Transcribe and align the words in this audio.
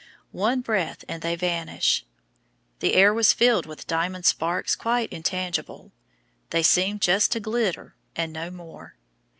One 0.33 0.61
breath 0.61 1.05
and 1.07 1.21
they 1.21 1.35
vanish. 1.35 2.03
The 2.79 2.95
air 2.95 3.13
was 3.13 3.33
filled 3.33 3.67
with 3.67 3.85
diamond 3.85 4.25
sparks 4.25 4.75
quite 4.75 5.13
intangible. 5.13 5.91
They 6.49 6.63
seemed 6.63 7.01
just 7.03 7.39
glitter 7.39 7.93
and 8.15 8.33
no 8.33 8.49
more. 8.49 8.95